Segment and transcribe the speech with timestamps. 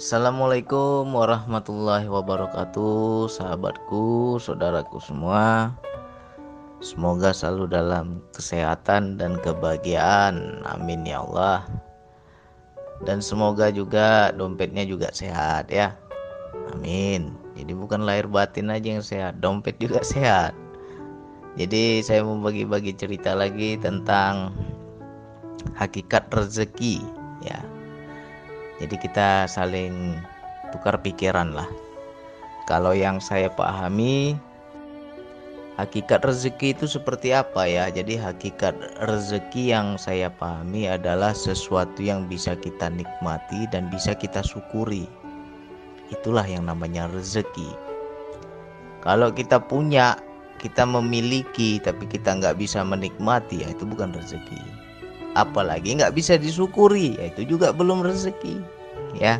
[0.00, 5.76] Assalamualaikum warahmatullahi wabarakatuh Sahabatku, saudaraku semua.
[6.80, 10.64] Semoga selalu dalam kesehatan dan kebahagiaan.
[10.64, 11.68] Amin ya Allah.
[13.04, 15.92] Dan semoga juga dompetnya juga sehat ya.
[16.72, 17.36] Amin.
[17.60, 20.56] Jadi bukan lahir batin aja yang sehat Dompet juga sehat.
[21.60, 24.56] Jadi saya mau bagi-bagi cerita lagi tentang
[25.76, 27.04] Hakikat rezeki
[27.44, 27.60] Ya
[28.80, 30.16] jadi kita saling
[30.72, 31.68] tukar pikiran lah.
[32.64, 34.40] Kalau yang saya pahami
[35.76, 37.92] hakikat rezeki itu seperti apa ya?
[37.92, 38.72] Jadi hakikat
[39.04, 45.04] rezeki yang saya pahami adalah sesuatu yang bisa kita nikmati dan bisa kita syukuri.
[46.08, 47.68] Itulah yang namanya rezeki.
[49.04, 50.16] Kalau kita punya
[50.60, 54.79] kita memiliki tapi kita nggak bisa menikmati ya itu bukan rezeki
[55.38, 58.58] apalagi nggak bisa disyukuri ya itu juga belum rezeki
[59.14, 59.38] ya.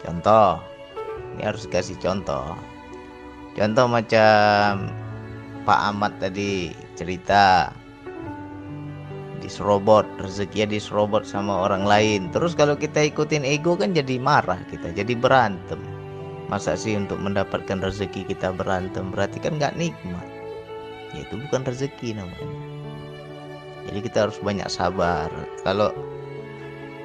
[0.00, 0.60] Contoh
[1.36, 2.56] ini harus kasih contoh.
[3.52, 4.88] Contoh macam
[5.68, 7.68] Pak Ahmad tadi cerita
[9.40, 12.32] diserobot rezekinya diserobot sama orang lain.
[12.32, 15.80] Terus kalau kita ikutin ego kan jadi marah kita jadi berantem.
[16.48, 19.12] Masa sih untuk mendapatkan rezeki kita berantem?
[19.12, 20.26] Berarti kan nggak nikmat.
[21.14, 22.69] Ya itu bukan rezeki namanya
[23.90, 25.26] jadi kita harus banyak sabar.
[25.66, 25.90] Kalau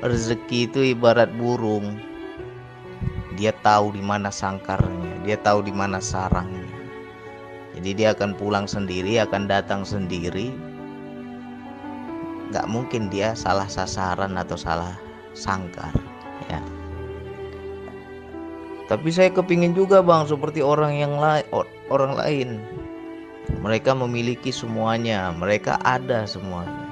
[0.05, 1.97] rezeki itu ibarat burung
[3.33, 6.61] dia tahu di mana sangkarnya dia tahu di mana sarangnya.
[7.73, 10.53] Jadi dia akan pulang sendiri akan datang sendiri.
[12.53, 14.93] Nggak mungkin dia salah sasaran atau salah
[15.33, 15.89] sangkar
[16.45, 16.61] ya.
[18.85, 21.49] Tapi saya kepingin juga bang seperti orang yang lain
[21.89, 22.61] orang lain
[23.61, 26.85] mereka memiliki semuanya, mereka ada semuanya.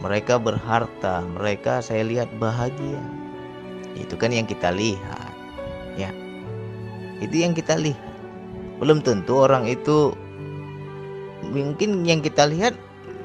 [0.00, 2.98] Mereka berharta, mereka saya lihat bahagia.
[3.94, 5.30] Itu kan yang kita lihat.
[5.94, 6.10] Ya.
[7.20, 8.00] Itu yang kita lihat.
[8.80, 10.16] Belum tentu orang itu
[11.52, 12.72] mungkin yang kita lihat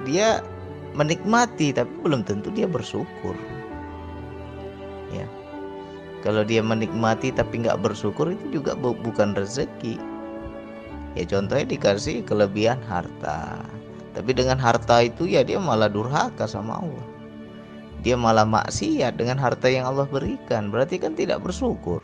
[0.04, 0.44] dia
[0.94, 3.34] menikmati tapi belum tentu dia bersyukur.
[5.16, 5.26] Ya.
[6.22, 10.15] Kalau dia menikmati tapi nggak bersyukur itu juga bukan rezeki
[11.16, 13.64] ya contohnya dikasih kelebihan harta.
[14.16, 17.08] Tapi dengan harta itu ya dia malah durhaka sama Allah.
[18.00, 20.72] Dia malah maksiat dengan harta yang Allah berikan.
[20.72, 22.00] Berarti kan tidak bersyukur.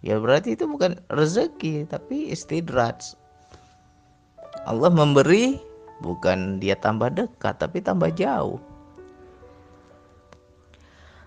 [0.00, 3.18] Ya berarti itu bukan rezeki tapi istidraj.
[4.64, 5.58] Allah memberi
[6.00, 8.62] bukan dia tambah dekat tapi tambah jauh.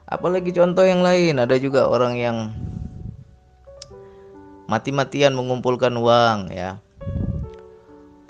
[0.07, 1.37] Apalagi contoh yang lain.
[1.37, 2.37] Ada juga orang yang
[4.71, 6.79] mati-matian mengumpulkan uang ya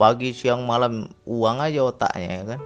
[0.02, 2.62] pagi siang malam uang aja otaknya ya kan?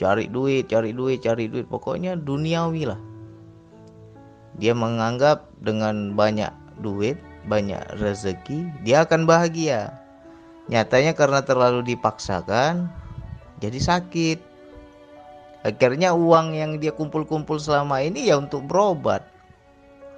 [0.00, 1.68] Cari duit cari duit cari duit.
[1.68, 3.00] Pokoknya duniawi lah.
[4.56, 6.48] Dia menganggap dengan banyak
[6.80, 9.92] duit banyak rezeki dia akan bahagia.
[10.72, 12.88] Nyatanya karena terlalu dipaksakan
[13.60, 14.40] jadi sakit.
[15.68, 19.28] Akhirnya uang yang dia kumpul-kumpul selama ini ya untuk berobat.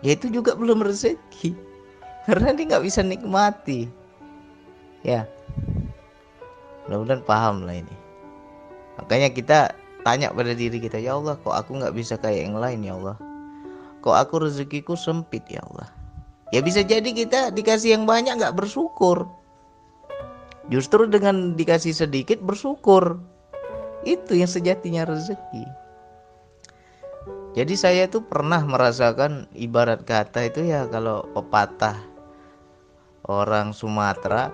[0.07, 1.57] Ya itu juga belum rezeki.
[2.29, 3.89] Karena dia nggak bisa nikmati.
[5.01, 5.25] Ya
[6.89, 7.97] mudah-mudahan paham lah ini.
[8.97, 9.59] Makanya kita
[10.03, 13.17] tanya pada diri kita ya Allah kok aku nggak bisa kayak yang lain ya Allah?
[14.01, 15.93] Kok aku rezekiku sempit ya Allah?
[16.49, 19.29] Ya bisa jadi kita dikasih yang banyak nggak bersyukur.
[20.73, 23.21] Justru dengan dikasih sedikit bersyukur.
[24.09, 25.65] Itu yang sejatinya rezeki.
[27.57, 31.97] Jadi saya tuh pernah merasakan ibarat kata itu ya kalau pepatah
[33.27, 34.49] orang Sumatera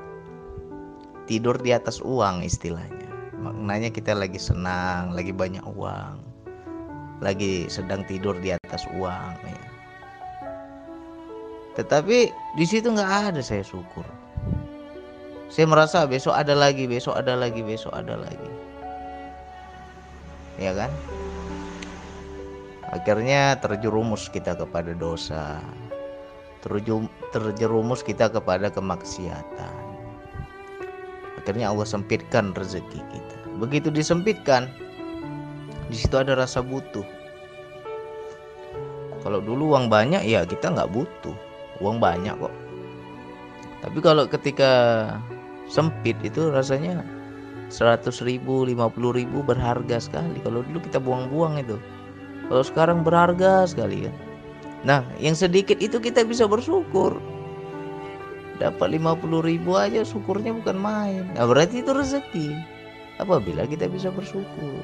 [1.24, 3.08] tidur di atas uang istilahnya.
[3.40, 6.24] Maknanya kita lagi senang lagi banyak uang
[7.22, 9.64] lagi sedang tidur di atas uang ya.
[11.74, 14.06] Tetapi di situ nggak ada saya syukur.
[15.48, 18.52] Saya merasa besok ada lagi besok ada lagi besok ada lagi.
[20.58, 20.90] Ya kan?
[22.94, 25.58] Akhirnya terjerumus kita kepada dosa.
[27.34, 29.83] Terjerumus kita kepada kemaksiatan
[31.44, 33.36] akhirnya Allah sempitkan rezeki kita.
[33.60, 34.72] Begitu disempitkan
[35.92, 37.04] di situ ada rasa butuh.
[39.20, 41.36] Kalau dulu uang banyak ya kita nggak butuh.
[41.84, 42.54] Uang banyak kok.
[43.84, 44.72] Tapi kalau ketika
[45.68, 47.04] sempit itu rasanya
[47.68, 48.80] 100 ribu 50
[49.12, 50.40] ribu berharga sekali.
[50.40, 51.76] Kalau dulu kita buang-buang itu.
[52.48, 54.14] Kalau sekarang berharga sekali kan
[54.84, 57.16] nah yang sedikit itu kita bisa bersyukur
[58.58, 61.24] dapat 50 ribu aja syukurnya bukan main.
[61.34, 62.54] Nah berarti itu rezeki.
[63.18, 64.82] Apabila kita bisa bersyukur.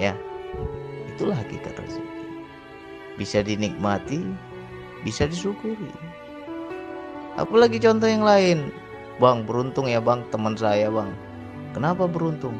[0.00, 0.16] Ya
[1.08, 2.20] itulah hakikat rezeki.
[3.18, 4.22] Bisa dinikmati
[5.02, 5.90] bisa disyukuri.
[7.38, 8.74] Apalagi contoh yang lain.
[9.18, 11.10] Bang beruntung ya bang teman saya bang.
[11.74, 12.54] Kenapa beruntung?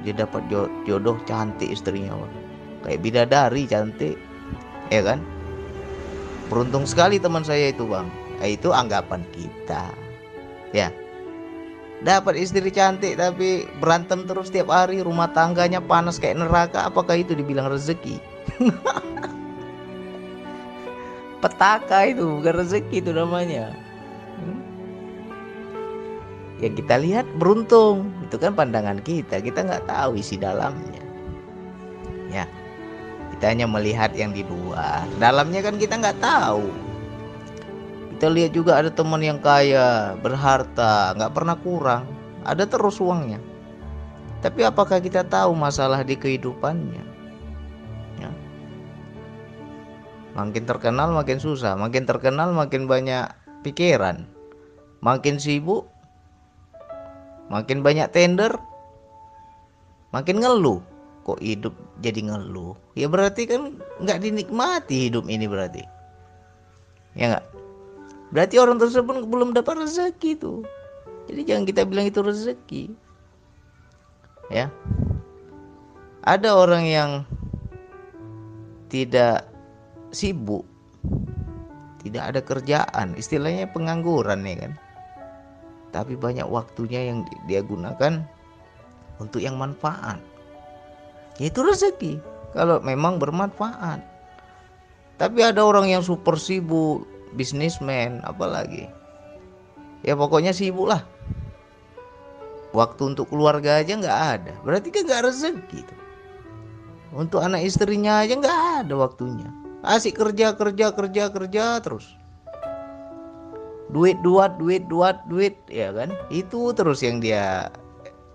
[0.00, 0.40] Dia dapat
[0.88, 2.32] jodoh cantik istrinya bang.
[2.80, 4.16] Kayak bidadari cantik
[4.88, 5.20] ya kan?
[6.48, 8.08] Beruntung sekali teman saya itu bang
[8.48, 9.92] itu anggapan kita.
[10.72, 10.88] Ya.
[12.00, 17.36] Dapat istri cantik tapi berantem terus setiap hari rumah tangganya panas kayak neraka apakah itu
[17.36, 18.16] dibilang rezeki?
[21.44, 23.76] Petaka itu bukan rezeki itu namanya.
[24.40, 24.60] Hmm?
[26.64, 28.08] ya kita lihat beruntung.
[28.24, 31.04] Itu kan pandangan kita kita nggak tahu isi dalamnya.
[32.32, 32.48] Ya.
[33.36, 35.04] Kita hanya melihat yang di luar.
[35.20, 36.89] Dalamnya kan kita nggak tahu
[38.20, 42.04] kita lihat juga ada teman yang kaya, berharta, nggak pernah kurang,
[42.44, 43.40] ada terus uangnya.
[44.44, 47.00] Tapi apakah kita tahu masalah di kehidupannya?
[48.20, 48.28] Ya.
[50.36, 53.24] Makin terkenal makin susah, makin terkenal makin banyak
[53.64, 54.28] pikiran,
[55.00, 55.88] makin sibuk,
[57.48, 58.52] makin banyak tender,
[60.12, 60.84] makin ngeluh.
[61.24, 61.72] Kok hidup
[62.04, 62.76] jadi ngeluh?
[62.92, 65.80] Ya berarti kan nggak dinikmati hidup ini berarti.
[67.16, 67.49] Ya nggak?
[68.30, 70.62] Berarti orang tersebut belum dapat rezeki itu.
[71.26, 72.82] Jadi jangan kita bilang itu rezeki.
[74.50, 74.70] Ya.
[76.26, 77.10] Ada orang yang
[78.90, 79.46] tidak
[80.10, 80.66] sibuk,
[82.02, 84.72] tidak ada kerjaan, istilahnya pengangguran ya kan.
[85.90, 88.22] Tapi banyak waktunya yang dia gunakan
[89.18, 90.18] untuk yang manfaat.
[91.38, 92.20] Itu rezeki
[92.54, 94.02] kalau memang bermanfaat.
[95.18, 97.04] Tapi ada orang yang super sibuk,
[97.34, 98.90] bisnismen apalagi.
[100.00, 101.04] Ya pokoknya sibuk lah.
[102.70, 104.54] Waktu untuk keluarga aja nggak ada.
[104.62, 106.00] Berarti kan nggak rezeki tuh.
[107.10, 109.50] Untuk anak istrinya aja nggak ada waktunya.
[109.82, 112.06] Asik kerja kerja kerja kerja terus.
[113.90, 116.14] Duit duat duit duat duit ya kan?
[116.30, 117.74] Itu terus yang dia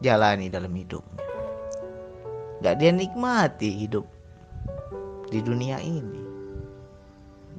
[0.04, 1.24] jalani dalam hidupnya.
[2.60, 4.04] Nggak dia nikmati hidup
[5.32, 6.25] di dunia ini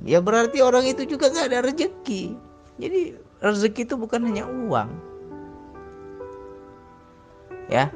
[0.06, 2.38] ya berarti orang itu juga nggak ada rezeki.
[2.78, 3.00] Jadi
[3.42, 4.88] rezeki itu bukan hanya uang.
[7.66, 7.90] Ya.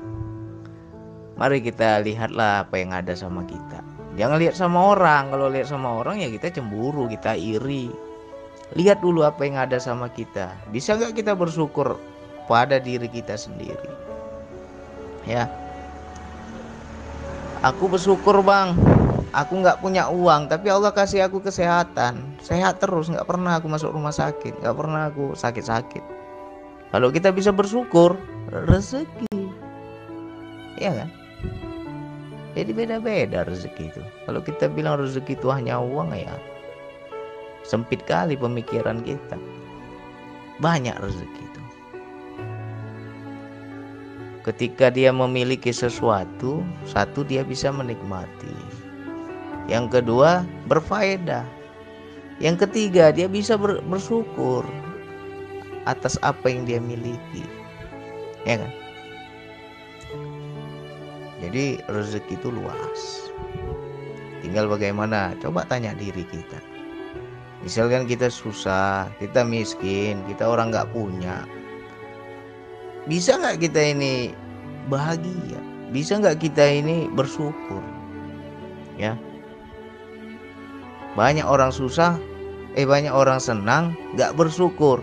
[1.39, 3.81] Mari kita lihatlah apa yang ada sama kita.
[4.19, 5.33] Jangan lihat sama orang.
[5.33, 7.89] Kalau lihat sama orang ya kita cemburu kita iri.
[8.77, 10.53] Lihat dulu apa yang ada sama kita.
[10.69, 11.97] Bisa nggak kita bersyukur
[12.51, 13.91] pada diri kita sendiri?
[15.25, 15.49] Ya.
[17.65, 19.00] Aku bersyukur bang
[19.31, 22.21] aku nggak punya uang tapi Allah kasih aku kesehatan.
[22.43, 26.05] Sehat terus nggak pernah aku masuk rumah sakit nggak pernah aku sakit-sakit.
[26.91, 28.19] Kalau kita bisa bersyukur
[28.51, 29.31] rezeki.
[30.81, 31.11] Ya kan?
[32.59, 34.03] Jadi beda-beda rezeki itu.
[34.27, 36.35] Kalau kita bilang rezeki itu hanya uang ya
[37.63, 39.39] sempit kali pemikiran kita.
[40.59, 41.63] Banyak rezeki itu.
[44.41, 48.80] Ketika dia memiliki sesuatu satu dia bisa menikmati
[49.71, 51.47] yang kedua, berfaedah.
[52.43, 54.67] Yang ketiga, dia bisa ber, bersyukur
[55.87, 57.47] atas apa yang dia miliki.
[58.43, 58.73] Ya kan?
[61.39, 63.31] Jadi rezeki itu luas.
[64.43, 65.39] Tinggal bagaimana?
[65.39, 66.59] Coba tanya diri kita.
[67.63, 71.47] Misalkan kita susah, kita miskin, kita orang nggak punya.
[73.07, 74.35] Bisa nggak kita ini
[74.91, 75.61] bahagia?
[75.95, 77.85] Bisa nggak kita ini bersyukur?
[78.97, 79.17] Ya,
[81.19, 82.15] banyak orang susah,
[82.79, 85.03] eh banyak orang senang, gak bersyukur.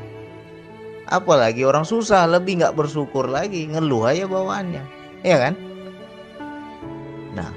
[1.08, 4.84] Apalagi orang susah lebih gak bersyukur lagi, ngeluh aja bawaannya,
[5.24, 5.54] ya kan?
[7.36, 7.52] Nah,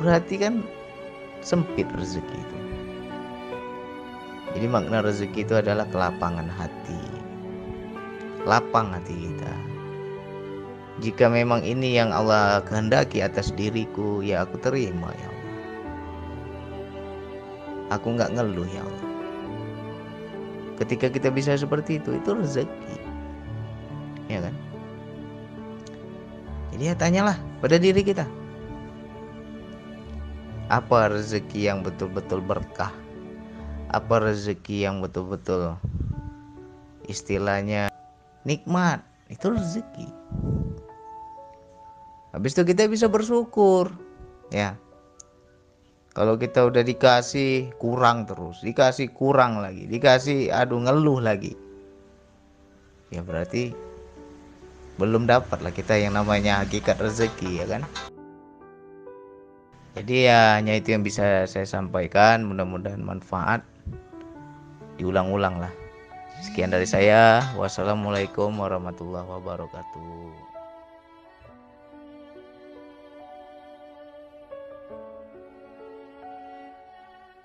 [0.00, 0.64] berarti kan
[1.40, 2.58] sempit rezeki itu.
[4.56, 7.00] Jadi makna rezeki itu adalah kelapangan hati.
[8.48, 9.54] Lapang hati kita.
[10.98, 15.37] Jika memang ini yang Allah kehendaki atas diriku, ya aku terima ya
[17.88, 19.06] aku nggak ngeluh ya Allah.
[20.78, 22.96] Ketika kita bisa seperti itu itu rezeki.
[24.30, 24.54] Ya kan?
[26.72, 28.28] Jadi ya tanyalah pada diri kita.
[30.68, 32.92] Apa rezeki yang betul-betul berkah?
[33.88, 35.74] Apa rezeki yang betul-betul
[37.08, 37.88] istilahnya
[38.44, 39.00] nikmat?
[39.32, 40.08] Itu rezeki.
[42.36, 43.90] Habis itu kita bisa bersyukur
[44.52, 44.76] ya
[46.16, 51.54] kalau kita udah dikasih kurang terus, dikasih kurang lagi, dikasih aduh ngeluh lagi.
[53.08, 53.72] Ya berarti
[54.98, 57.82] belum dapat lah kita yang namanya hakikat rezeki ya kan.
[59.98, 62.46] Jadi ya hanya itu yang bisa saya sampaikan.
[62.46, 63.66] Mudah-mudahan manfaat.
[64.94, 65.72] Diulang-ulang lah.
[66.38, 67.42] Sekian dari saya.
[67.58, 70.47] Wassalamualaikum warahmatullahi wabarakatuh.